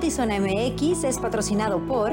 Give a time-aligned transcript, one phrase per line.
[0.00, 2.12] Notizona MX es patrocinado por...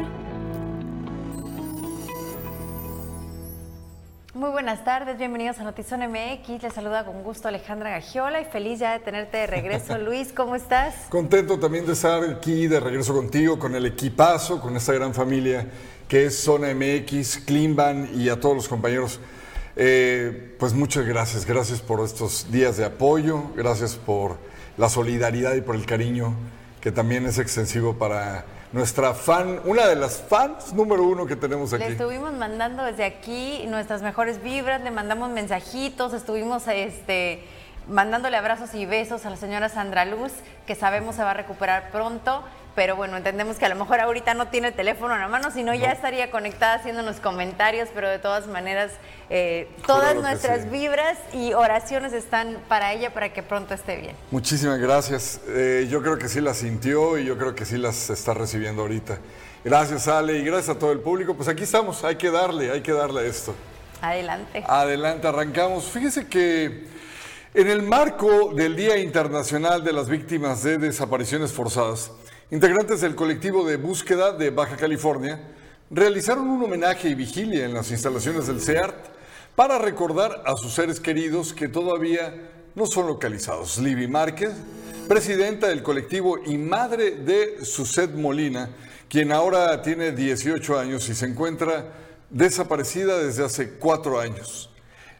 [4.33, 6.63] Muy buenas tardes, bienvenidos a Notizón MX.
[6.63, 9.97] Les saluda con gusto Alejandra Gagiola y feliz ya de tenerte de regreso.
[9.99, 10.95] Luis, ¿cómo estás?
[11.07, 15.65] Contento también de estar aquí de regreso contigo, con el equipazo, con esta gran familia
[16.09, 19.21] que es Zona MX, Cleanban y a todos los compañeros.
[19.77, 24.35] Eh, pues muchas gracias, gracias por estos días de apoyo, gracias por
[24.75, 26.35] la solidaridad y por el cariño
[26.87, 31.73] que también es extensivo para nuestra fan, una de las fans número uno que tenemos
[31.73, 31.83] aquí.
[31.83, 37.43] Le estuvimos mandando desde aquí nuestras mejores vibras, le mandamos mensajitos, estuvimos este,
[37.89, 40.31] mandándole abrazos y besos a la señora Sandra Luz,
[40.65, 42.41] que sabemos se va a recuperar pronto
[42.77, 45.49] pero bueno, entendemos que a lo mejor ahorita no tiene el teléfono en la mano,
[45.49, 48.91] sino ya estaría conectada haciendo los comentarios, pero de todas maneras,
[49.31, 54.15] eh, todas nuestras vibras y oraciones están para ella para que pronto esté bien.
[54.29, 55.41] Muchísimas gracias.
[55.47, 58.83] Eh, yo creo que sí las sintió y yo creo que sí las está recibiendo
[58.83, 59.17] ahorita.
[59.63, 61.33] Gracias, Ale, y gracias a todo el público.
[61.33, 63.55] Pues aquí estamos, hay que darle, hay que darle a esto.
[64.03, 64.63] Adelante.
[64.67, 65.85] Adelante, arrancamos.
[65.85, 66.85] Fíjese que
[67.55, 72.11] en el marco del Día Internacional de las Víctimas de Desapariciones Forzadas,
[72.49, 75.37] Integrantes del colectivo de búsqueda de Baja California
[75.89, 78.95] realizaron un homenaje y vigilia en las instalaciones del CEART
[79.53, 82.33] para recordar a sus seres queridos que todavía
[82.73, 83.79] no son localizados.
[83.79, 84.53] Libby Márquez,
[85.09, 88.69] presidenta del colectivo y madre de Suset Molina,
[89.09, 91.91] quien ahora tiene 18 años y se encuentra
[92.29, 94.69] desaparecida desde hace cuatro años,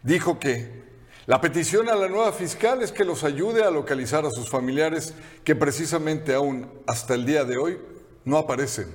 [0.02, 0.87] dijo que
[1.28, 5.14] la petición a la nueva fiscal es que los ayude a localizar a sus familiares
[5.44, 7.77] que precisamente aún hasta el día de hoy
[8.23, 8.88] no aparecen.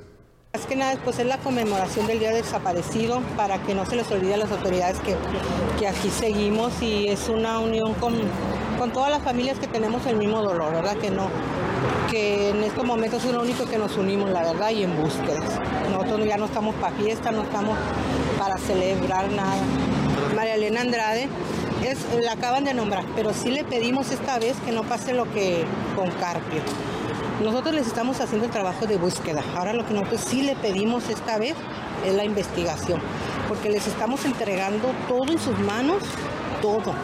[0.54, 4.10] Es que nada, pues es la conmemoración del Día Desaparecido para que no se les
[4.10, 5.14] olvide a las autoridades que,
[5.78, 8.14] que aquí seguimos y es una unión con,
[8.78, 10.96] con todas las familias que tenemos el mismo dolor, ¿verdad?
[10.96, 11.28] Que no,
[12.10, 15.58] que en estos momentos es lo único que nos unimos, la verdad, y en búsquedas.
[15.90, 17.78] Nosotros ya no estamos para fiesta, no estamos
[18.38, 19.62] para celebrar nada.
[20.34, 21.28] María Elena Andrade
[21.84, 25.30] es, la acaban de nombrar, pero sí le pedimos esta vez que no pase lo
[25.32, 25.64] que
[25.96, 26.60] con Carpio.
[27.42, 29.42] Nosotros les estamos haciendo el trabajo de búsqueda.
[29.56, 31.54] Ahora lo que nosotros sí le pedimos esta vez
[32.06, 33.00] es la investigación,
[33.48, 36.02] porque les estamos entregando todo en sus manos,
[36.60, 36.94] todo.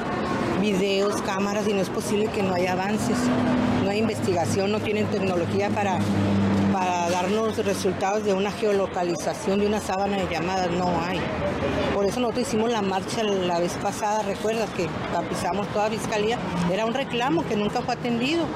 [0.61, 3.17] Videos, cámaras, y no es posible que no haya avances,
[3.85, 5.99] no hay investigación, no tienen tecnología para
[6.79, 11.21] para darnos resultados de una geolocalización de una sábana de llamadas, no hay.
[11.95, 16.39] Por eso nosotros hicimos la marcha la vez pasada, recuerdas que tapizamos toda Fiscalía,
[16.73, 18.47] era un reclamo que nunca fue atendido.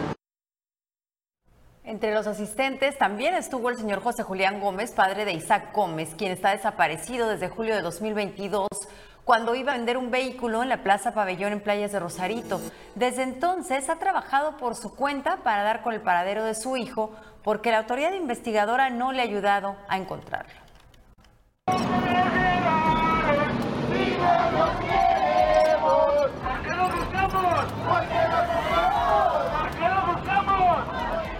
[1.84, 6.30] Entre los asistentes también estuvo el señor José Julián Gómez, padre de Isaac Gómez, quien
[6.30, 8.68] está desaparecido desde julio de 2022
[9.24, 12.60] cuando iba a vender un vehículo en la Plaza Pabellón en Playas de Rosarito.
[12.94, 17.12] Desde entonces ha trabajado por su cuenta para dar con el paradero de su hijo
[17.44, 20.62] porque la autoridad investigadora no le ha ayudado a encontrarlo.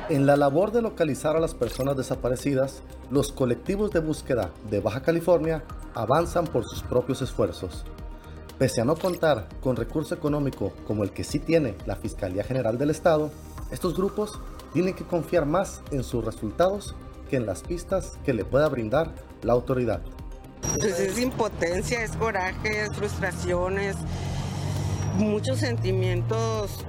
[0.09, 5.01] En la labor de localizar a las personas desaparecidas, los colectivos de búsqueda de Baja
[5.01, 5.65] California
[5.95, 7.85] avanzan por sus propios esfuerzos.
[8.59, 12.77] Pese a no contar con recurso económico como el que sí tiene la Fiscalía General
[12.77, 13.31] del Estado,
[13.71, 14.39] estos grupos
[14.73, 16.95] tienen que confiar más en sus resultados
[17.29, 19.13] que en las pistas que le pueda brindar
[19.43, 20.03] la autoridad.
[20.79, 23.97] Pues es impotencia, es coraje, es frustraciones,
[25.17, 26.85] muchos sentimientos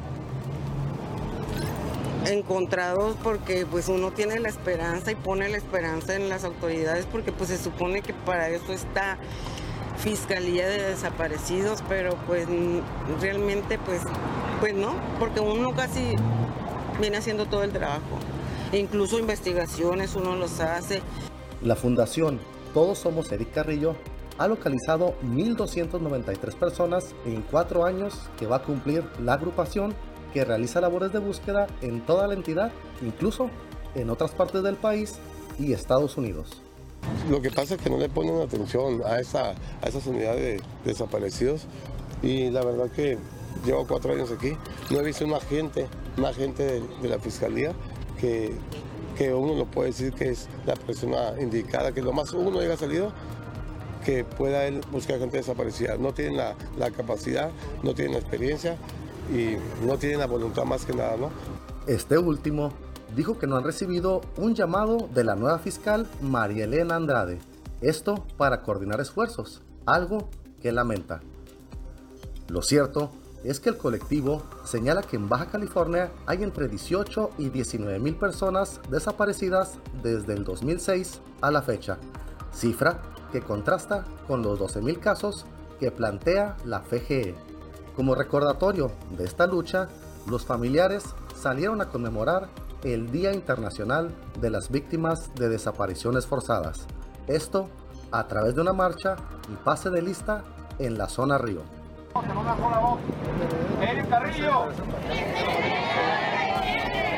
[2.25, 7.33] encontrados porque pues uno tiene la esperanza y pone la esperanza en las autoridades porque
[7.33, 9.17] pues se supone que para eso está
[9.97, 12.47] Fiscalía de Desaparecidos, pero pues
[13.21, 14.01] realmente pues,
[14.59, 16.13] pues no, porque uno casi
[16.99, 18.19] viene haciendo todo el trabajo.
[18.71, 21.01] incluso investigaciones uno los hace.
[21.61, 22.39] La Fundación
[22.73, 23.95] Todos Somos Eric Carrillo
[24.37, 29.93] ha localizado 1.293 personas en cuatro años que va a cumplir la agrupación
[30.33, 32.71] que realiza labores de búsqueda en toda la entidad,
[33.03, 33.49] incluso
[33.93, 35.19] en otras partes del país
[35.59, 36.61] y Estados Unidos.
[37.29, 39.51] Lo que pasa es que no le ponen atención a, esa,
[39.81, 41.67] a esas unidades de desaparecidos
[42.23, 43.17] y la verdad que
[43.65, 44.57] llevo cuatro años aquí,
[44.89, 45.87] no he visto un agente,
[46.17, 47.73] un agente de, la fiscalía
[48.19, 48.53] que,
[49.17, 52.77] que, uno lo puede decir que es la persona indicada, que lo más uno haya
[52.77, 53.11] salido
[54.03, 55.97] que pueda él buscar gente desaparecida.
[55.97, 57.51] No tienen la, la capacidad,
[57.83, 58.77] no tienen la experiencia
[59.33, 59.55] y
[59.85, 61.29] no tienen la voluntad más que nada, ¿no?
[61.87, 62.71] Este último
[63.15, 67.39] dijo que no han recibido un llamado de la nueva fiscal María Elena Andrade.
[67.81, 70.29] Esto para coordinar esfuerzos, algo
[70.61, 71.21] que lamenta.
[72.47, 73.11] Lo cierto
[73.43, 78.15] es que el colectivo señala que en Baja California hay entre 18 y 19 mil
[78.15, 81.97] personas desaparecidas desde el 2006 a la fecha,
[82.53, 83.01] cifra
[83.31, 85.45] que contrasta con los 12 mil casos
[85.79, 87.35] que plantea la FGE.
[87.95, 89.89] Como recordatorio de esta lucha,
[90.29, 91.03] los familiares
[91.35, 92.47] salieron a conmemorar
[92.83, 94.09] el Día Internacional
[94.39, 96.85] de las Víctimas de Desapariciones Forzadas.
[97.27, 97.69] Esto
[98.11, 99.15] a través de una marcha
[99.51, 100.43] y pase de lista
[100.79, 101.82] en la zona Río.
[102.15, 102.99] En una sola voz.
[103.81, 104.67] Eric Carrillo.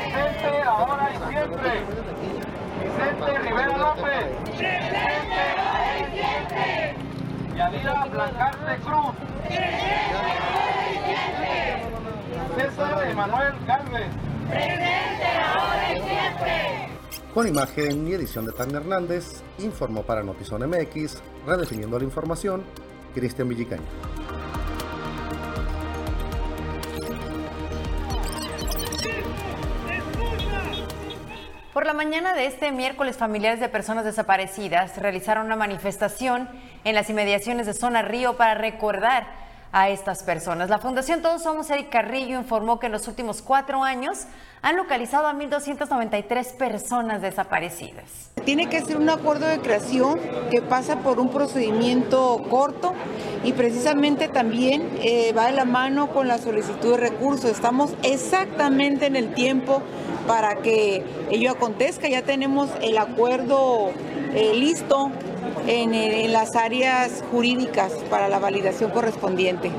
[0.05, 1.71] Vicente, ahora y siempre.
[2.81, 4.25] Vicente Rivera López.
[4.45, 6.95] Presente, ahora y siempre.
[7.57, 9.15] Yadira Blancarte Cruz.
[9.43, 12.69] Presente, ahora y siempre.
[12.69, 14.11] César Emanuel Galvez.
[14.49, 16.53] Presente, ahora y siempre.
[17.33, 22.63] Con imagen y edición de Tania Hernández, informó para Notizón MX, redefiniendo la información,
[23.13, 23.83] Cristian Villicaña.
[31.95, 36.49] Mañana de este miércoles, familiares de personas desaparecidas realizaron una manifestación
[36.83, 39.25] en las inmediaciones de Zona Río para recordar
[39.71, 40.69] a estas personas.
[40.69, 44.25] La Fundación Todos Somos Eric Carrillo informó que en los últimos cuatro años
[44.61, 48.31] han localizado a 1.293 personas desaparecidas.
[48.45, 50.19] Tiene que ser un acuerdo de creación
[50.51, 52.93] que pasa por un procedimiento corto
[53.43, 57.51] y precisamente también eh, va de la mano con la solicitud de recursos.
[57.51, 59.81] Estamos exactamente en el tiempo
[60.27, 62.07] para que ello acontezca.
[62.07, 63.91] Ya tenemos el acuerdo
[64.33, 65.11] eh, listo
[65.67, 69.71] en, en, las áreas jurídicas para la validación correspondiente.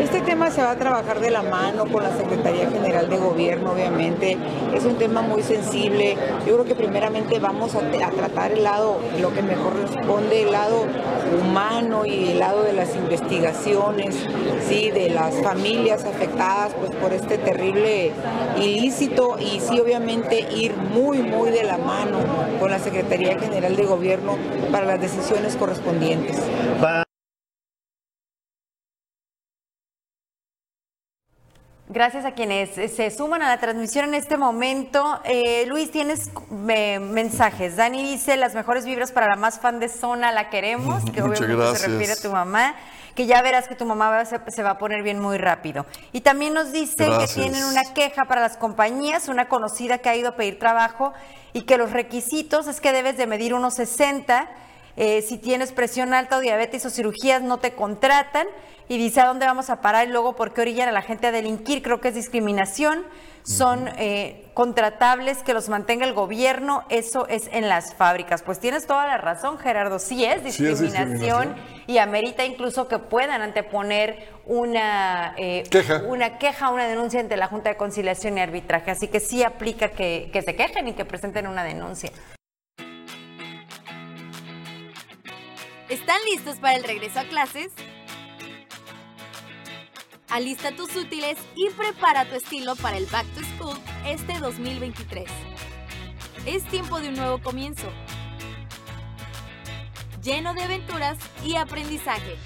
[0.00, 3.72] Este tema se va a trabajar de la mano con la Secretaría General de Gobierno,
[3.72, 4.36] obviamente.
[4.74, 6.16] Es un tema muy sensible.
[6.46, 10.52] Yo creo que primeramente vamos a, a tratar el lado, lo que mejor responde, el
[10.52, 10.86] lado
[11.40, 14.16] humano y el lado de las investigaciones,
[14.68, 18.12] sí, de las familias afectadas pues, por este terrible
[18.58, 19.89] ilícito y sí, obviamente,
[20.56, 22.18] ir muy, muy de la mano
[22.58, 24.36] con la Secretaría General de Gobierno
[24.70, 26.38] para las decisiones correspondientes.
[31.92, 35.20] Gracias a quienes se suman a la transmisión en este momento.
[35.24, 36.30] Eh, Luis, tienes
[36.68, 37.74] eh, mensajes.
[37.74, 41.40] Dani dice, las mejores vibras para la más fan de Zona, la queremos, que Muchas
[41.40, 41.80] obviamente gracias.
[41.80, 42.76] se refiere a tu mamá,
[43.14, 45.86] que ya verás que tu mamá va- se, se va a poner bien muy rápido.
[46.12, 47.34] Y también nos dice Gracias.
[47.34, 51.12] que tienen una queja para las compañías, una conocida que ha ido a pedir trabajo
[51.52, 54.48] y que los requisitos es que debes de medir unos 60.
[54.96, 58.46] eh, si tienes presión alta o diabetes o cirugías, no te contratan.
[58.90, 61.28] Y dice a dónde vamos a parar y luego por qué orillan a la gente
[61.28, 61.80] a delinquir.
[61.80, 63.06] Creo que es discriminación.
[63.44, 66.82] Son eh, contratables que los mantenga el gobierno.
[66.88, 68.42] Eso es en las fábricas.
[68.42, 70.00] Pues tienes toda la razón, Gerardo.
[70.00, 71.84] Sí es Sí es discriminación, discriminación.
[71.86, 76.02] y amerita incluso que puedan anteponer una eh, Queja.
[76.08, 78.90] una queja, una denuncia ante la Junta de Conciliación y Arbitraje.
[78.90, 82.10] Así que sí aplica que, que se quejen y que presenten una denuncia.
[85.88, 87.72] ¿Están listos para el regreso a clases?
[90.30, 95.28] Alista tus útiles y prepara tu estilo para el Back to School este 2023.
[96.46, 97.90] Es tiempo de un nuevo comienzo,
[100.22, 102.36] lleno de aventuras y aprendizaje.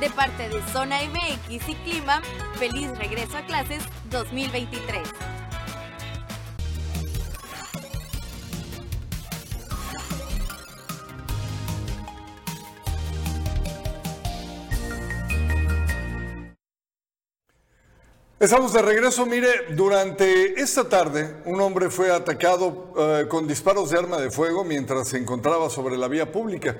[0.00, 2.22] De parte de Zona MX y Clima,
[2.54, 5.33] feliz regreso a clases 2023.
[18.44, 19.24] Estamos de regreso.
[19.24, 24.64] Mire, durante esta tarde un hombre fue atacado eh, con disparos de arma de fuego
[24.64, 26.76] mientras se encontraba sobre la vía pública.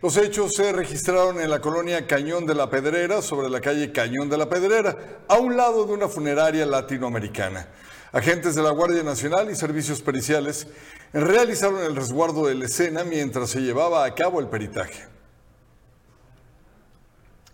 [0.00, 4.28] Los hechos se registraron en la colonia Cañón de la Pedrera, sobre la calle Cañón
[4.30, 4.96] de la Pedrera,
[5.26, 7.66] a un lado de una funeraria latinoamericana.
[8.12, 10.68] Agentes de la Guardia Nacional y servicios periciales
[11.12, 15.17] realizaron el resguardo de la escena mientras se llevaba a cabo el peritaje.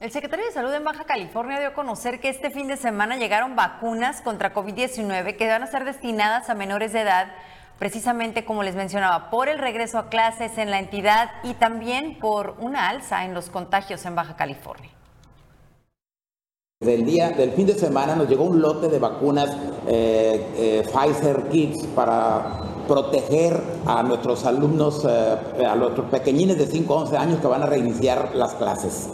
[0.05, 3.17] El secretario de Salud en Baja California dio a conocer que este fin de semana
[3.17, 7.29] llegaron vacunas contra COVID-19 que van a ser destinadas a menores de edad,
[7.79, 12.55] precisamente como les mencionaba, por el regreso a clases en la entidad y también por
[12.59, 14.91] una alza en los contagios en Baja California.
[16.81, 19.57] Del día, del fin de semana nos llegó un lote de vacunas
[19.87, 26.93] eh, eh, Pfizer Kids para proteger a nuestros alumnos, eh, a nuestros pequeñines de 5
[26.93, 29.09] a 11 años que van a reiniciar las clases.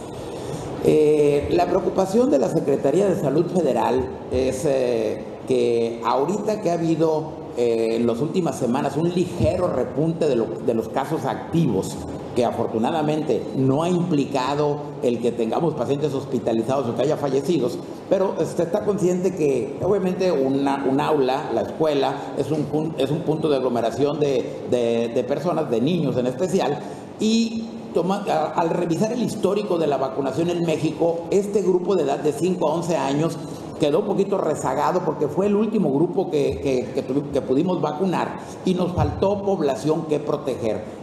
[0.84, 6.74] Eh, la preocupación de la Secretaría de Salud Federal es eh, que ahorita que ha
[6.74, 11.96] habido eh, en las últimas semanas un ligero repunte de, lo- de los casos activos
[12.34, 17.76] que afortunadamente no ha implicado el que tengamos pacientes hospitalizados o que haya fallecidos,
[18.08, 23.18] pero se está consciente que obviamente una, un aula, la escuela, es un, es un
[23.22, 26.78] punto de aglomeración de personas, de niños en especial,
[27.18, 27.64] y
[27.96, 32.68] al revisar el histórico de la vacunación en México, este grupo de edad de 5
[32.68, 33.36] a 11 años
[33.78, 36.92] quedó un poquito rezagado porque fue el último grupo que,
[37.32, 40.99] que pudimos vacunar y nos faltó población que proteger.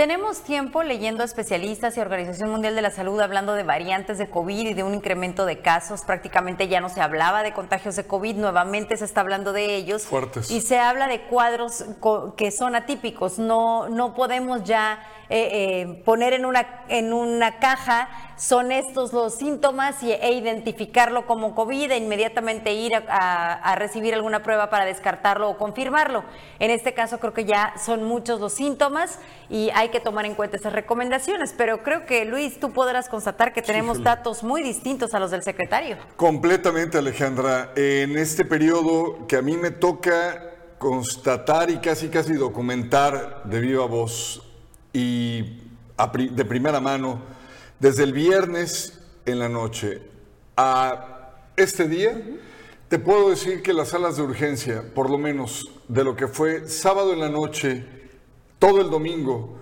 [0.00, 4.30] Tenemos tiempo leyendo a especialistas y Organización Mundial de la Salud hablando de variantes de
[4.30, 6.04] COVID y de un incremento de casos.
[6.06, 10.04] Prácticamente ya no se hablaba de contagios de COVID, nuevamente se está hablando de ellos.
[10.04, 10.50] Fuertes.
[10.50, 11.84] Y se habla de cuadros
[12.38, 13.38] que son atípicos.
[13.38, 18.08] No, no podemos ya eh, eh, poner en una, en una caja
[18.40, 24.42] son estos los síntomas y, e identificarlo como COVID e inmediatamente ir a, recibir alguna
[24.42, 26.24] prueba para descartarlo o confirmarlo.
[26.58, 29.18] En este caso creo que ya son muchos los síntomas
[29.50, 33.52] y hay que tomar en cuenta esas recomendaciones, pero creo que Luis, tú podrás constatar
[33.52, 35.98] que tenemos datos muy distintos a los del secretario.
[36.16, 37.72] Completamente, Alejandra.
[37.76, 43.84] En este periodo que a mí me toca constatar y casi casi documentar de viva
[43.84, 44.42] voz
[44.94, 45.58] y
[46.30, 47.20] de primera mano,
[47.80, 50.02] desde el viernes en la noche
[50.56, 52.12] a este día,
[52.88, 56.68] te puedo decir que las salas de urgencia, por lo menos de lo que fue
[56.68, 57.84] sábado en la noche,
[58.58, 59.58] todo el domingo,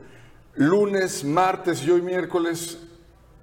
[0.57, 2.79] lunes, martes y hoy miércoles,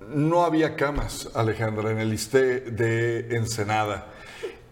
[0.09, 4.11] no había camas, Alejandra, en el ISTE de Ensenada.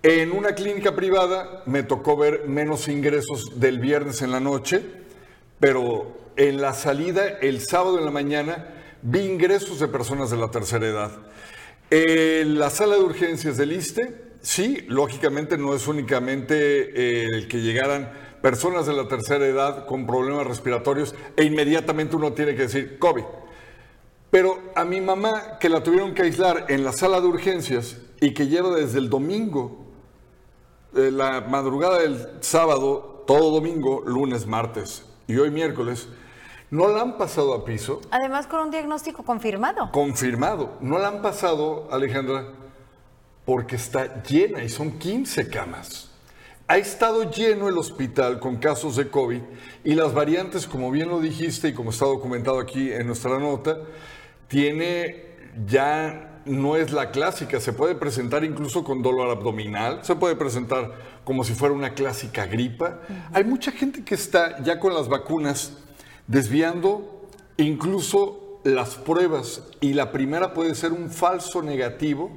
[0.04, 4.84] En una clínica privada me tocó ver menos ingresos del viernes en la noche,
[5.62, 10.88] pero en la salida el sábado en la mañana ingresos de personas de la tercera
[10.88, 11.12] edad.
[11.90, 17.62] En la sala de urgencias del ISTE, sí, lógicamente no es únicamente eh, el que
[17.62, 23.00] llegaran personas de la tercera edad con problemas respiratorios e inmediatamente uno tiene que decir
[23.00, 23.24] COVID.
[24.32, 28.34] Pero a mi mamá, que la tuvieron que aislar en la sala de urgencias y
[28.34, 29.86] que lleva desde el domingo,
[30.96, 36.08] eh, la madrugada del sábado, todo domingo, lunes, martes y hoy miércoles,
[36.74, 38.02] no la han pasado a piso.
[38.10, 39.92] Además con un diagnóstico confirmado.
[39.92, 40.80] Confirmado.
[40.82, 42.48] No la han pasado, Alejandra,
[43.46, 46.10] porque está llena y son 15 camas.
[46.68, 49.42] Ha estado lleno el hospital con casos de COVID
[49.84, 53.78] y las variantes, como bien lo dijiste y como está documentado aquí en nuestra nota,
[54.48, 55.26] tiene
[55.68, 60.92] ya no es la clásica, se puede presentar incluso con dolor abdominal, se puede presentar
[61.24, 63.02] como si fuera una clásica gripa.
[63.32, 65.83] Hay mucha gente que está ya con las vacunas
[66.28, 67.28] desviando
[67.58, 72.32] incluso las pruebas y la primera puede ser un falso negativo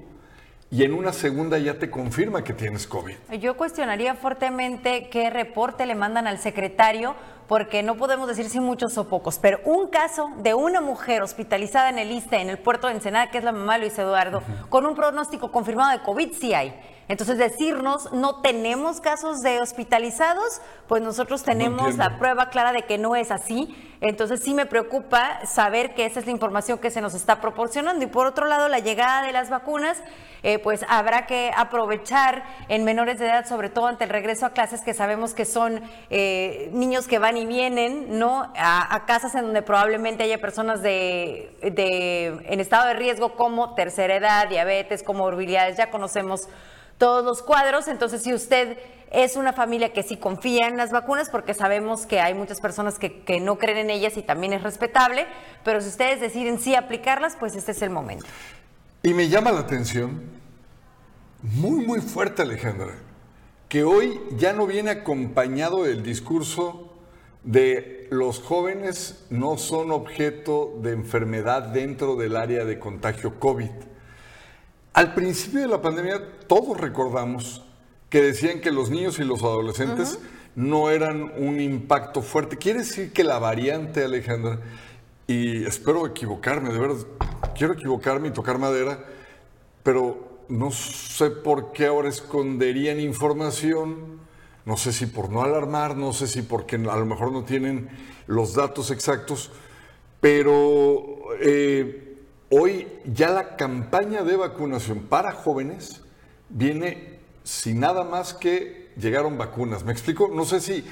[0.70, 3.14] y en una segunda ya te confirma que tienes COVID.
[3.40, 7.14] Yo cuestionaría fuertemente qué reporte le mandan al secretario,
[7.46, 11.88] porque no podemos decir si muchos o pocos, pero un caso de una mujer hospitalizada
[11.90, 14.42] en el ISTE, en el puerto de Ensenada, que es la mamá de Luis Eduardo,
[14.68, 16.74] con un pronóstico confirmado de COVID, sí hay.
[17.08, 22.98] Entonces, decirnos no tenemos casos de hospitalizados, pues nosotros tenemos la prueba clara de que
[22.98, 23.76] no es así.
[24.00, 28.04] Entonces, sí me preocupa saber que esa es la información que se nos está proporcionando.
[28.04, 30.02] Y por otro lado, la llegada de las vacunas,
[30.42, 34.50] eh, pues habrá que aprovechar en menores de edad, sobre todo ante el regreso a
[34.50, 38.52] clases, que sabemos que son eh, niños que van y vienen, ¿no?
[38.56, 44.16] A, casas en donde probablemente haya personas de, de, en estado de riesgo como tercera
[44.16, 45.76] edad, diabetes, comorbilidades.
[45.76, 46.48] Ya conocemos
[46.98, 47.88] todos los cuadros.
[47.88, 48.78] Entonces, si usted
[49.10, 52.98] es una familia que sí confía en las vacunas, porque sabemos que hay muchas personas
[52.98, 55.26] que, no creen en ellas y también es respetable,
[55.64, 58.26] pero si ustedes deciden sí aplicarlas, pues este es el momento.
[59.02, 60.22] Y me llama la atención,
[61.42, 62.94] muy, muy fuerte Alejandra,
[63.68, 66.92] que hoy ya no viene acompañado el discurso
[67.44, 73.70] de los jóvenes no son objeto de enfermedad dentro del área de contagio COVID.
[74.96, 77.62] Al principio de la pandemia todos recordamos
[78.08, 80.18] que decían que los niños y los adolescentes
[80.54, 82.56] no eran un impacto fuerte.
[82.56, 84.58] Quiere decir que la variante, Alejandra,
[85.26, 87.06] y espero equivocarme, de verdad,
[87.54, 89.04] quiero equivocarme y tocar madera,
[89.82, 94.18] pero no sé por qué ahora esconderían información,
[94.64, 97.90] no sé si por no alarmar, no sé si porque a lo mejor no tienen
[98.26, 99.50] los datos exactos,
[100.22, 101.36] pero...
[101.42, 102.04] Eh,
[102.50, 106.02] Hoy ya la campaña de vacunación para jóvenes
[106.48, 109.84] viene sin nada más que llegaron vacunas.
[109.84, 110.30] ¿Me explico?
[110.32, 110.84] No sé si,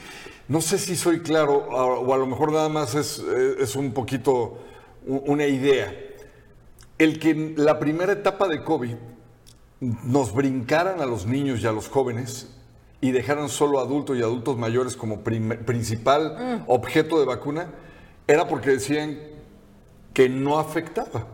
[0.49, 4.59] no sé si soy claro o a lo mejor nada más es, es un poquito
[5.07, 5.95] una idea.
[6.99, 8.95] El que en la primera etapa de COVID
[9.81, 12.49] nos brincaran a los niños y a los jóvenes
[13.01, 16.65] y dejaran solo adultos y adultos mayores como principal Mm.
[16.69, 17.69] objeto de vacuna,
[18.27, 19.19] era porque decían
[20.15, 21.27] que no afectaba.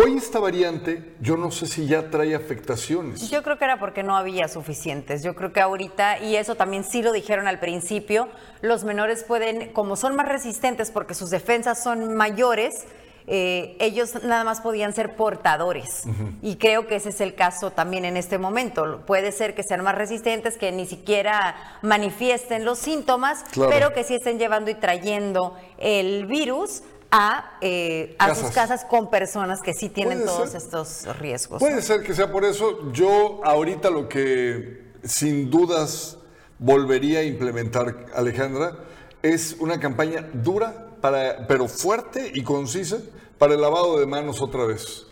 [0.00, 3.28] Hoy esta variante, yo no sé si ya trae afectaciones.
[3.30, 5.24] Yo creo que era porque no había suficientes.
[5.24, 8.28] Yo creo que ahorita, y eso también sí lo dijeron al principio,
[8.60, 12.86] los menores pueden, como son más resistentes porque sus defensas son mayores,
[13.26, 16.04] eh, ellos nada más podían ser portadores.
[16.42, 19.02] Y creo que ese es el caso también en este momento.
[19.04, 23.68] Puede ser que sean más resistentes, que ni siquiera manifiesten los síntomas, Claro.
[23.70, 28.84] pero que sí estén llevando y trayendo el virus a, eh, a sus Casas.
[28.84, 30.58] con personas que sí tienen todos ser.
[30.60, 31.60] estos riesgos.
[31.60, 32.92] Puede ser que sea por eso.
[32.92, 36.18] Yo ahorita lo que sin dudas
[36.58, 38.78] volvería a implementar, Alejandra,
[39.22, 42.98] es una campaña dura, para, pero fuerte y concisa
[43.38, 45.06] para el lavado de manos otra vez.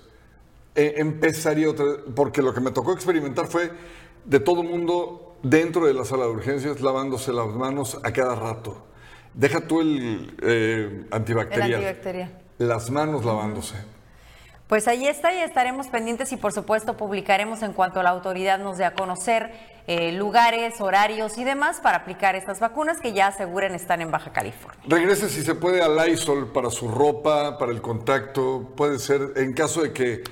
[0.74, 3.70] Eh, empezaría otra vez, porque lo que me tocó experimentar fue
[4.24, 8.76] de todo mundo dentro de la sala de urgencias lavándose las manos a cada rato.
[9.36, 11.74] Deja tú el eh, El antibacterial.
[11.74, 12.30] antibacterial.
[12.58, 13.76] Las manos lavándose.
[14.66, 18.78] Pues ahí está y estaremos pendientes y por supuesto publicaremos en cuanto la autoridad nos
[18.78, 19.52] dé a conocer
[19.86, 24.32] eh, lugares, horarios y demás para aplicar estas vacunas que ya aseguran están en Baja
[24.32, 24.80] California.
[24.88, 28.72] Regrese si se puede al Lysol para su ropa, para el contacto.
[28.74, 30.24] Puede ser en caso de que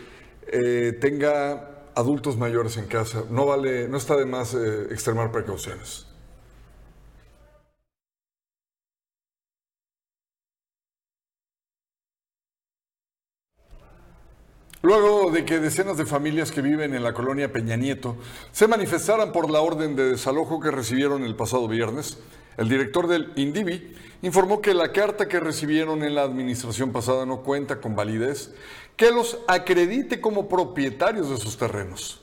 [0.49, 3.23] eh, tenga adultos mayores en casa.
[3.30, 6.03] No vale, no está de más eh, extremar precauciones.
[14.85, 18.19] Luego de que decenas de familias que viven en la colonia Peña Nieto
[18.53, 22.19] se manifestaran por la orden de desalojo que recibieron el pasado viernes,
[22.59, 27.38] el director del INDIVI informó que la carta que recibieron en la administración pasada no
[27.38, 28.53] cuenta con validez
[28.94, 32.20] que los acredite como propietarios de sus terrenos.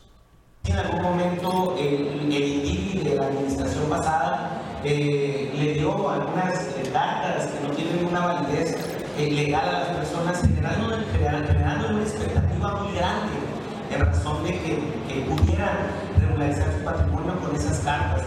[0.66, 7.68] En algún momento el, INDIVI de la administración pasada eh, le dio algunas eh, que
[7.68, 8.78] no tienen una validez
[9.18, 10.98] eh, legal a las personas, una
[12.70, 13.34] muy grande
[13.92, 15.78] en razón de que, que pudieran
[16.20, 18.22] regularizar su patrimonio con esas cartas.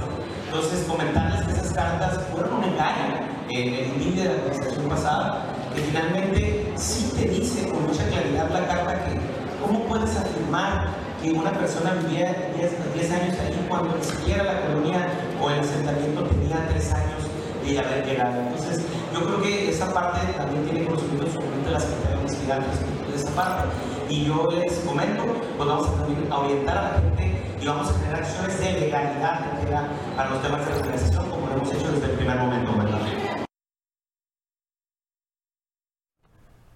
[0.46, 3.34] Entonces, comentarles que esas cartas fueron un engaño.
[3.50, 8.50] Eh, el INDIVI de la administración pasada, que finalmente sí te dice con mucha claridad
[8.50, 9.20] la carta que
[9.64, 10.88] cómo puedes afirmar
[11.22, 15.08] que una persona vivía 10, 10 años ahí cuando ni siquiera la colonia
[15.40, 17.22] o el asentamiento tenía 3 años
[17.64, 18.40] de haber llegado.
[18.40, 23.10] Entonces, yo creo que esa parte también tiene conocimiento sobre la Secretaría de Investigar respecto
[23.10, 23.93] de esa parte.
[24.08, 25.24] Y yo les comento,
[25.56, 28.72] pues vamos a también a orientar a la gente y vamos a generar acciones de
[28.80, 29.88] legalidad que tenga
[30.18, 32.98] a los temas de organización, como lo hemos hecho desde el primer momento, ¿verdad?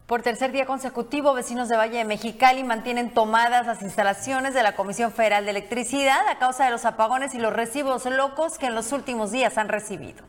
[0.06, 4.74] Por tercer día consecutivo, vecinos de Valle de Mexicali mantienen tomadas las instalaciones de la
[4.74, 8.74] Comisión Federal de Electricidad a causa de los apagones y los recibos locos que en
[8.74, 10.24] los últimos días han recibido.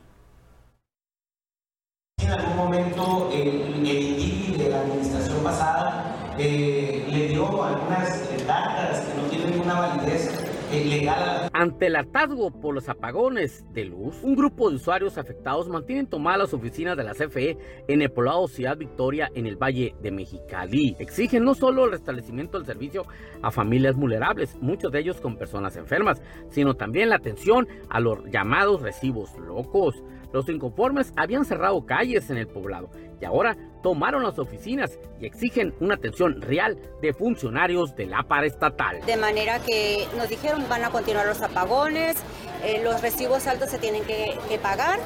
[2.17, 8.43] En algún momento el, el INDIVI de la administración pasada eh, le dio algunas eh,
[8.47, 13.85] cartas que no tienen una validez eh, las Ante el hartazgo por los apagones de
[13.85, 18.11] luz, un grupo de usuarios afectados mantienen tomadas las oficinas de la CFE en el
[18.11, 20.95] poblado Ciudad Victoria en el Valle de Mexicali.
[20.99, 23.05] Exigen no solo el restablecimiento del servicio
[23.41, 28.23] a familias vulnerables, muchos de ellos con personas enfermas, sino también la atención a los
[28.25, 30.03] llamados recibos locos.
[30.31, 35.73] Los inconformes habían cerrado calles en el poblado y ahora tomaron las oficinas y exigen
[35.79, 39.01] una atención real de funcionarios de la paraestatal.
[39.05, 42.17] De manera que nos dijeron van a continuar los apagones,
[42.63, 44.99] eh, los recibos altos se tienen que, que pagar,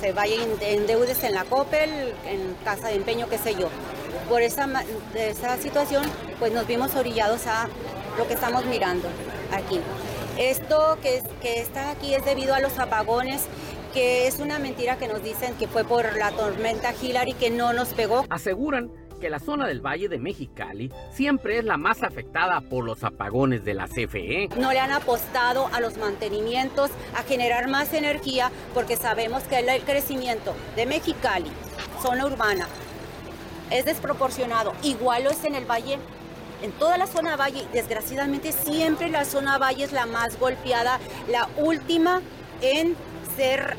[0.00, 1.90] se vayan en deudas en la COPEL,
[2.26, 3.68] en casa de empeño, qué sé yo.
[4.28, 4.68] Por esa,
[5.14, 6.04] esa situación,
[6.38, 7.68] pues nos vimos orillados a
[8.18, 9.08] lo que estamos mirando
[9.52, 9.80] aquí.
[10.36, 13.46] Esto que, que está aquí es debido a los apagones,
[13.96, 17.72] que es una mentira que nos dicen que fue por la tormenta Hillary que no
[17.72, 18.26] nos pegó.
[18.28, 23.02] Aseguran que la zona del Valle de Mexicali siempre es la más afectada por los
[23.04, 23.86] apagones de la.
[23.88, 24.50] CFE.
[24.58, 29.82] No le han apostado a los mantenimientos, a generar más energía, porque sabemos que el
[29.84, 31.50] crecimiento de Mexicali,
[32.02, 32.68] zona urbana,
[33.70, 34.74] es desproporcionado.
[34.82, 35.96] Igual lo es en el valle,
[36.60, 37.64] en toda la zona valle.
[37.72, 42.20] Desgraciadamente siempre la zona valle es la más golpeada, la última
[42.60, 42.94] en
[43.36, 43.76] ser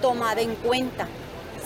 [0.00, 1.06] tomada en cuenta.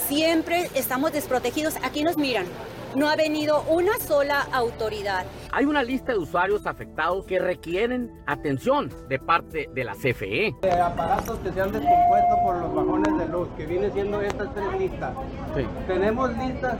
[0.06, 1.74] Siempre estamos desprotegidos.
[1.82, 2.46] Aquí nos miran.
[2.94, 5.26] no ha venido una sola autoridad.
[5.52, 10.54] Hay una lista de usuarios afectados que requieren atención de parte de la CFE.
[10.62, 14.54] De aparatos que se han descompuesto por los bajones de luz, que viene siendo estas
[14.54, 15.12] tres listas.
[15.86, 16.76] Tenemos listas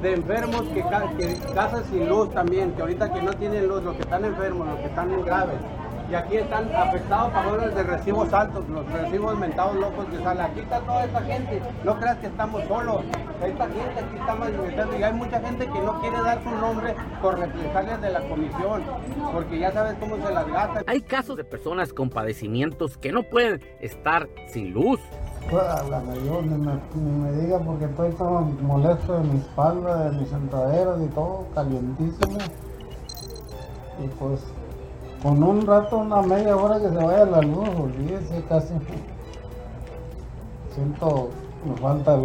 [0.00, 0.82] de enfermos que,
[1.18, 4.66] que casas sin luz también, que ahorita que no tienen luz, los que están enfermos,
[4.66, 5.58] los que están graves
[6.10, 10.44] y aquí están afectados pagadores de recibos altos, los recibos mentados locos que salen.
[10.44, 13.04] Aquí está toda esta gente, no creas que estamos solos.
[13.44, 16.96] Esta gente aquí está manifestando y hay mucha gente que no quiere dar su nombre
[17.22, 18.82] por represalias de la comisión,
[19.32, 20.82] porque ya sabes cómo se las gasta.
[20.86, 24.98] Hay casos de personas con padecimientos que no pueden estar sin luz.
[25.48, 30.10] Pues, la mayor, ni me, ni me diga porque estoy todo molesto de mi espalda,
[30.10, 32.38] de mis sentaderas y todo, calientísimo.
[34.02, 34.40] Y pues
[35.22, 38.74] con un rato, una media hora que se vaya la luz, olvídese casi.
[40.74, 41.30] Siento,
[41.64, 42.18] me falta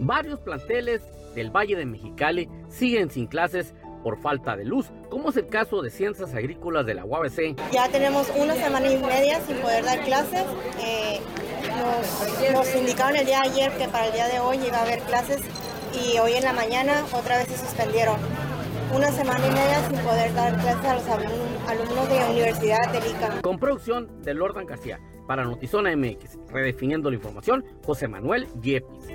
[0.00, 1.02] Varios planteles
[1.34, 5.82] del Valle de Mexicali siguen sin clases por falta de luz, como es el caso
[5.82, 7.56] de Ciencias Agrícolas de la UABC.
[7.72, 10.44] Ya tenemos una semana y media sin poder dar clases.
[10.80, 11.20] Eh,
[11.68, 14.82] nos, nos, indicaron el día de ayer que para el día de hoy iba a
[14.82, 15.40] haber clases
[15.94, 18.16] y hoy en la mañana otra vez se suspendieron
[18.92, 21.04] una semana y media sin poder dar clases a los
[21.68, 23.40] alumnos de la Universidad de Lica.
[23.42, 25.00] Con producción de Lordan García.
[25.26, 29.06] Para Notizona MX, redefiniendo la información, José Manuel Yepis.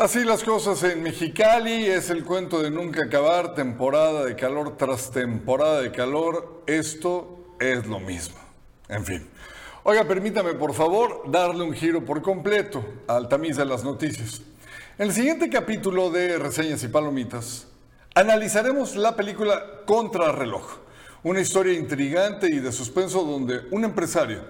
[0.00, 5.10] Así las cosas en Mexicali, es el cuento de nunca acabar, temporada de calor tras
[5.10, 8.38] temporada de calor, esto es lo mismo.
[8.88, 9.28] En fin.
[9.82, 14.40] Oiga, permítame por favor darle un giro por completo al tamiz de las noticias.
[14.96, 17.66] En el siguiente capítulo de Reseñas y Palomitas,
[18.14, 20.78] analizaremos la película Contrarreloj,
[21.24, 24.44] una historia intrigante y de suspenso donde un empresario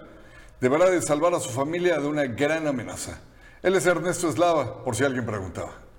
[0.60, 3.20] deberá de salvar a su familia de una gran amenaza.
[3.62, 5.89] Él es Ernesto Eslava, por si alguien preguntaba.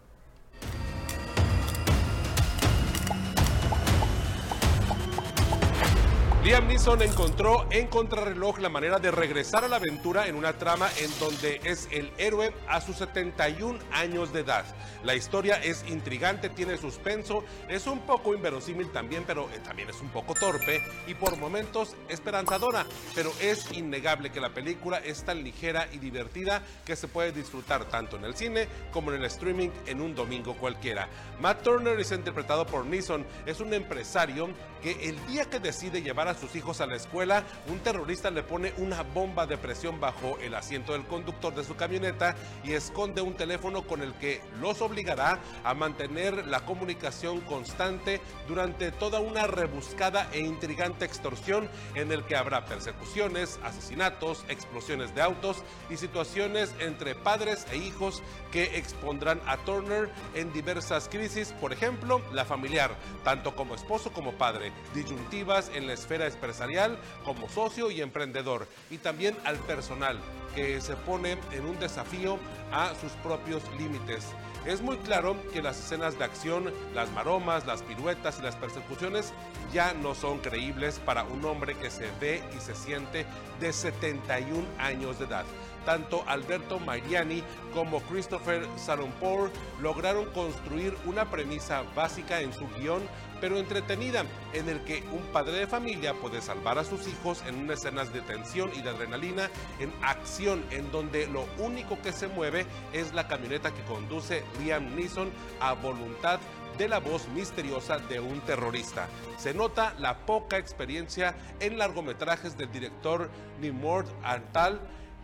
[6.43, 10.89] Liam Neeson encontró en Contrarreloj la manera de regresar a la aventura en una trama
[10.97, 14.65] en donde es el héroe a sus 71 años de edad.
[15.03, 20.01] La historia es intrigante, tiene suspenso, es un poco inverosímil también, pero eh, también es
[20.01, 22.87] un poco torpe y por momentos esperanzadora.
[23.13, 27.85] Pero es innegable que la película es tan ligera y divertida que se puede disfrutar
[27.85, 31.07] tanto en el cine como en el streaming en un domingo cualquiera.
[31.39, 34.49] Matt Turner es interpretado por Neeson, es un empresario
[34.81, 38.43] que el día que decide llevar a sus hijos a la escuela, un terrorista le
[38.43, 43.21] pone una bomba de presión bajo el asiento del conductor de su camioneta y esconde
[43.21, 49.47] un teléfono con el que los obligará a mantener la comunicación constante durante toda una
[49.47, 56.73] rebuscada e intrigante extorsión en el que habrá persecuciones, asesinatos, explosiones de autos y situaciones
[56.79, 62.95] entre padres e hijos que expondrán a Turner en diversas crisis, por ejemplo, la familiar,
[63.23, 68.97] tanto como esposo como padre, disyuntivas en la esfera empresarial, como socio y emprendedor, y
[68.97, 70.19] también al personal,
[70.55, 72.37] que se pone en un desafío
[72.71, 74.25] a sus propios límites.
[74.65, 79.33] Es muy claro que las escenas de acción, las maromas, las piruetas y las persecuciones
[79.73, 83.25] ya no son creíbles para un hombre que se ve y se siente
[83.59, 85.45] de 71 años de edad
[85.85, 93.01] tanto Alberto Mariani como Christopher Saronpour lograron construir una premisa básica en su guion,
[93.41, 94.23] pero entretenida,
[94.53, 98.13] en el que un padre de familia puede salvar a sus hijos en unas escenas
[98.13, 99.49] de tensión y de adrenalina,
[99.79, 104.95] en acción, en donde lo único que se mueve es la camioneta que conduce Liam
[104.95, 106.39] Neeson a voluntad
[106.77, 109.07] de la voz misteriosa de un terrorista.
[109.37, 114.79] Se nota la poca experiencia en largometrajes del director Nimord Antal,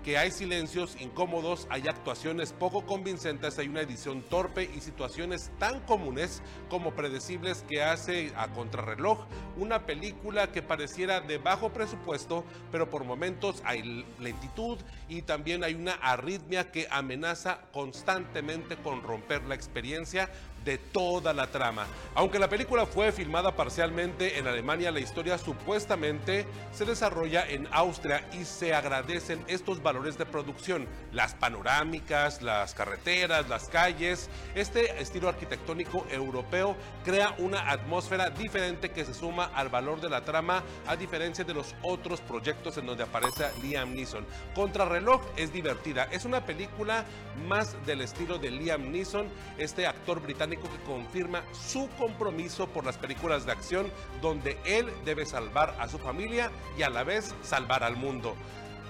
[0.07, 5.81] que hay silencios incómodos, hay actuaciones poco convincentes, hay una edición torpe y situaciones tan
[5.81, 9.25] comunes como predecibles que hace a contrarreloj
[9.57, 14.77] una película que pareciera de bajo presupuesto, pero por momentos hay lentitud
[15.09, 20.29] y también hay una arritmia que amenaza constantemente con romper la experiencia
[20.65, 21.87] de toda la trama.
[22.15, 28.27] Aunque la película fue filmada parcialmente en Alemania, la historia supuestamente se desarrolla en Austria
[28.33, 34.29] y se agradecen estos valores de producción, las panorámicas, las carreteras, las calles.
[34.55, 40.25] Este estilo arquitectónico europeo crea una atmósfera diferente que se suma al valor de la
[40.25, 44.25] trama a diferencia de los otros proyectos en donde aparece Liam Neeson.
[44.55, 47.05] Contrarreloj es divertida, es una película
[47.47, 52.85] más del estilo de Liam Neeson, este actor británico británico que confirma su compromiso por
[52.85, 57.35] las películas de acción donde él debe salvar a su familia y a la vez
[57.43, 58.35] salvar al mundo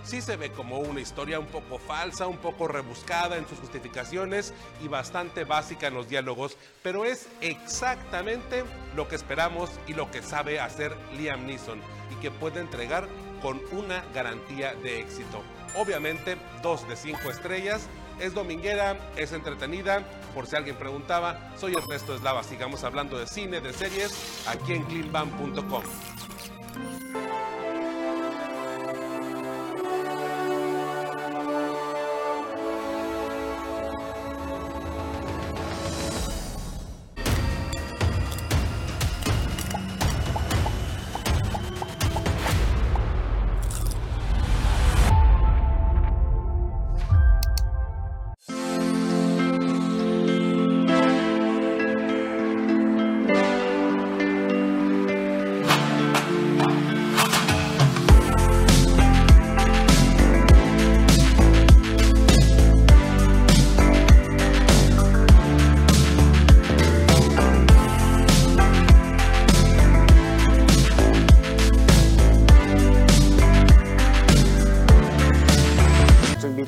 [0.03, 4.53] sí se ve como una historia un poco falsa, un poco rebuscada en sus justificaciones
[4.81, 8.63] y bastante básica en los diálogos, pero es exactamente
[8.95, 13.09] lo que esperamos y lo que sabe hacer Liam Neeson y que puede entregar
[13.41, 15.43] con una garantía de éxito.
[15.75, 17.89] Obviamente, dos de cinco estrellas.
[18.19, 20.03] Es dominguera, es entretenida.
[20.33, 22.43] Por si alguien preguntaba, soy Ernesto Eslava.
[22.43, 25.83] Sigamos hablando de cine, de series, aquí en cleanbam.com.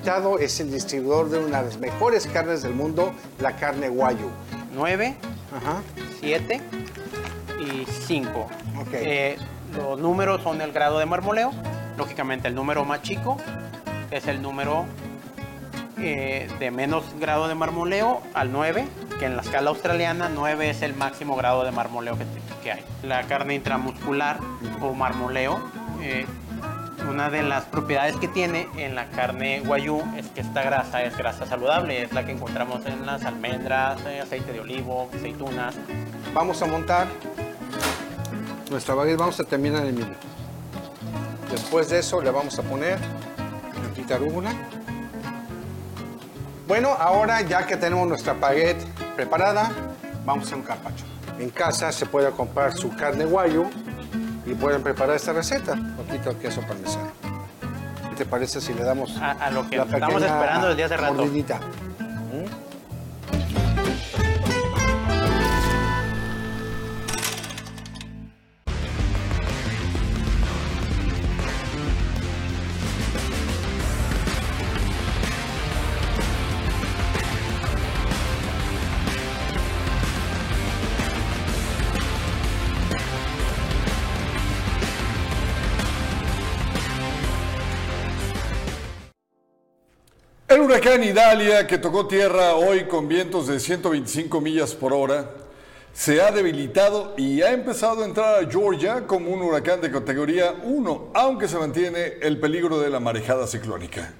[0.10, 4.32] invitado es el distribuidor de una de las mejores carnes del mundo, la carne Guayu.
[4.74, 5.16] 9,
[6.20, 6.62] 7
[7.60, 8.48] y 5.
[8.94, 9.38] Eh,
[9.78, 11.52] los números son el grado de marmoleo.
[11.96, 13.38] Lógicamente, el número más chico
[14.10, 14.86] es el número
[16.00, 18.88] eh, de menos grado de marmoleo al 9,
[19.20, 22.26] que en la escala australiana 9 es el máximo grado de marmoleo que,
[22.64, 22.84] que hay.
[23.04, 24.40] La carne intramuscular
[24.82, 25.60] o marmoleo,
[26.02, 26.26] eh,
[27.10, 31.18] una de las propiedades que tiene en la carne guayú es que esta grasa es
[31.18, 35.76] grasa saludable, es la que encontramos en las almendras, aceite de olivo, aceitunas.
[36.34, 37.08] Vamos a montar
[38.70, 40.14] nuestra baguette, vamos a terminar el mismo.
[41.52, 43.00] Después de eso le vamos a poner
[43.74, 44.52] tantita arúgula.
[46.68, 49.72] Bueno, ahora ya que tenemos nuestra baguette preparada,
[50.26, 51.08] vamos a un carpaccio.
[51.40, 53.68] En casa se puede comprar su carne guayu
[54.50, 55.76] y pueden preparar esta receta.
[55.98, 57.12] Poquito queso parmesano.
[58.10, 60.98] ¿Qué te parece si le damos A, a lo que la estamos esperando desde hace
[60.98, 61.14] rato.
[61.14, 61.60] mordidita?
[62.34, 62.50] El
[90.80, 95.30] huracán Idalia, que tocó tierra hoy con vientos de 125 millas por hora,
[95.92, 100.56] se ha debilitado y ha empezado a entrar a Georgia como un huracán de categoría
[100.64, 104.14] 1, aunque se mantiene el peligro de la marejada ciclónica.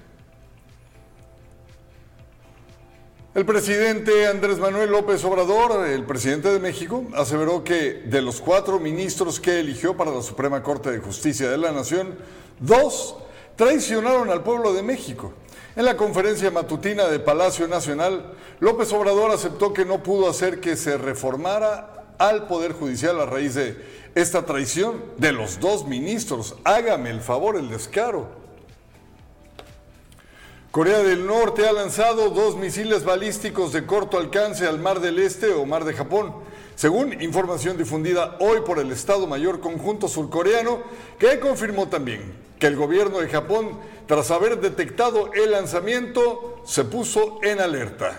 [3.34, 8.78] El presidente Andrés Manuel López Obrador, el presidente de México, aseveró que de los cuatro
[8.78, 12.18] ministros que eligió para la Suprema Corte de Justicia de la Nación,
[12.58, 13.16] dos
[13.56, 15.32] traicionaron al pueblo de México.
[15.76, 20.76] En la conferencia matutina de Palacio Nacional, López Obrador aceptó que no pudo hacer que
[20.76, 23.76] se reformara al Poder Judicial a raíz de
[24.16, 26.56] esta traición de los dos ministros.
[26.64, 28.28] Hágame el favor, el descaro.
[30.72, 35.52] Corea del Norte ha lanzado dos misiles balísticos de corto alcance al Mar del Este
[35.52, 36.34] o Mar de Japón,
[36.80, 40.82] según información difundida hoy por el Estado Mayor Conjunto Surcoreano,
[41.18, 47.38] que confirmó también que el gobierno de Japón, tras haber detectado el lanzamiento, se puso
[47.42, 48.18] en alerta.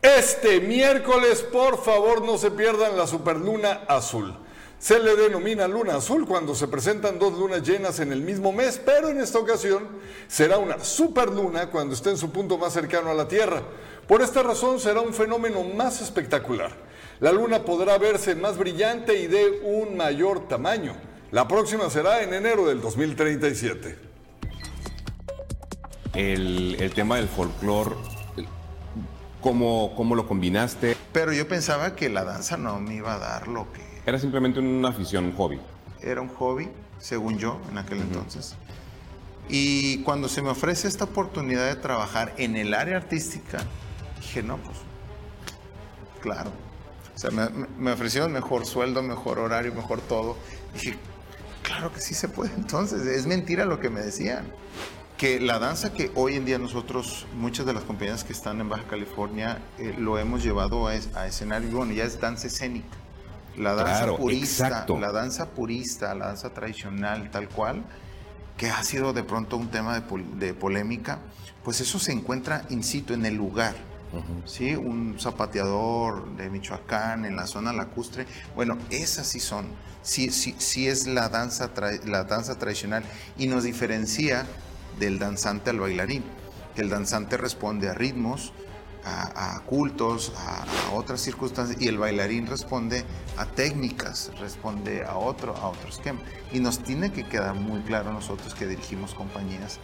[0.00, 4.34] Este miércoles, por favor, no se pierdan la superluna azul.
[4.78, 8.80] Se le denomina luna azul cuando se presentan dos lunas llenas en el mismo mes,
[8.82, 9.86] pero en esta ocasión
[10.28, 13.62] será una superluna cuando esté en su punto más cercano a la Tierra.
[14.08, 16.72] Por esta razón será un fenómeno más espectacular.
[17.20, 20.94] La luna podrá verse más brillante y de un mayor tamaño.
[21.30, 23.96] La próxima será en enero del 2037.
[26.12, 27.90] El, el tema del folclore,
[29.40, 30.96] ¿cómo, ¿cómo lo combinaste?
[31.12, 34.60] Pero yo pensaba que la danza no me iba a dar lo que Era simplemente
[34.60, 35.58] una afición, un hobby.
[36.02, 38.54] era un hobby, según yo, en aquel entonces.
[39.48, 43.58] Y cuando se me ofrece esta oportunidad de trabajar en el área artística,
[44.20, 44.76] dije, no, pues,
[46.20, 46.50] claro.
[47.14, 47.48] O sea, me,
[47.78, 50.36] me ofrecieron mejor sueldo, mejor horario, mejor todo.
[50.72, 50.96] Dije,
[51.62, 52.52] claro que sí se puede.
[52.56, 54.46] Entonces, es mentira lo que me decían.
[55.16, 58.68] Que la danza que hoy en día nosotros, muchas de las compañías que están en
[58.68, 62.96] Baja California, eh, lo hemos llevado a, es- a escenario, bueno, ya es danza escénica.
[63.56, 64.98] La danza Claro, purista, exacto.
[64.98, 67.84] la danza purista, la danza tradicional, tal cual,
[68.56, 71.20] que ha sido de pronto un tema de, pol- de polémica,
[71.62, 73.76] pues eso se encuentra in situ, en el lugar.
[74.44, 74.74] ¿Sí?
[74.74, 78.26] Un zapateador de Michoacán, en la zona lacustre.
[78.54, 79.66] Bueno, esas sí son,
[80.02, 81.70] sí, sí, sí es la danza,
[82.04, 83.04] la danza tradicional
[83.38, 84.46] y nos diferencia
[84.98, 86.24] del danzante al bailarín.
[86.74, 88.52] Que el danzante responde a ritmos,
[89.04, 93.04] a, cultos, a, otras circunstancias y el bailarín responde
[93.36, 96.20] a técnicas, responde a otro, a otro esquema.
[96.52, 99.78] Y nos tiene que quedar muy claro nosotros que dirigimos compañías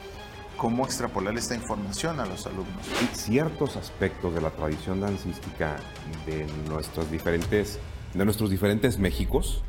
[0.60, 2.86] cómo extrapolar esta información a los alumnos.
[3.02, 5.78] Y ciertos aspectos de la tradición dancística
[6.26, 7.78] de nuestros diferentes,
[8.12, 9.62] de nuestros diferentes Méxicos.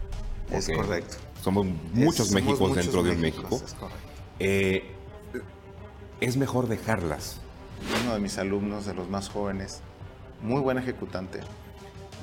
[0.52, 1.16] Es correcto.
[1.42, 3.66] Somos muchos somos Méxicos muchos dentro de un Méxicos, México.
[3.66, 4.02] es correcto.
[4.40, 4.92] Eh,
[6.20, 7.38] es mejor dejarlas.
[8.04, 9.80] Uno de mis alumnos, de los más jóvenes,
[10.42, 11.40] muy buen ejecutante,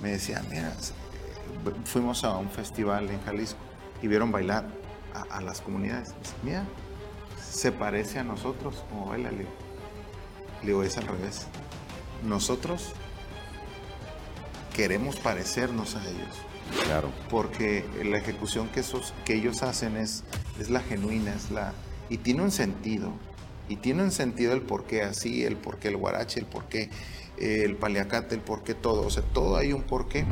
[0.03, 3.59] me decía, mira, eh, fuimos a un festival en Jalisco
[4.03, 4.67] y vieron bailar
[5.15, 6.09] a, a las comunidades.
[6.21, 6.67] Dice, mira,
[7.51, 9.31] se parece a nosotros como baila.
[9.31, 9.47] Le
[10.63, 11.47] digo, es al revés.
[12.25, 12.93] Nosotros
[14.75, 16.37] queremos parecernos a ellos.
[16.85, 17.11] Claro.
[17.31, 20.25] Porque la ejecución que, esos, que ellos hacen es,
[20.61, 21.73] es la genuina, es la,
[22.09, 23.13] y tiene un sentido.
[23.69, 26.65] Y tiene un sentido el por qué así, el por qué el guarache, el por
[26.65, 26.91] qué
[27.37, 29.07] eh, el paliacate, el por qué todo.
[29.07, 30.25] O sea, todo hay un porqué.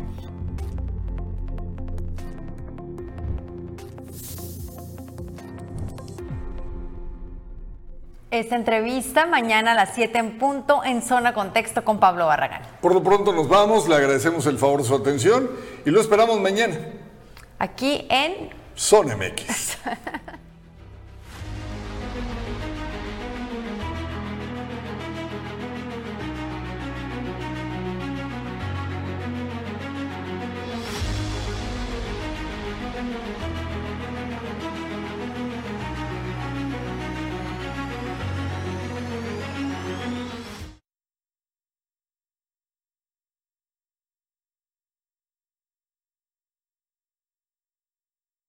[8.37, 12.61] Esta entrevista mañana a las 7 en punto en Zona Contexto con Pablo Barragán.
[12.83, 15.49] Por lo pronto nos vamos, le agradecemos el favor de su atención
[15.87, 16.77] y lo esperamos mañana.
[17.59, 19.79] Aquí en Zona MX.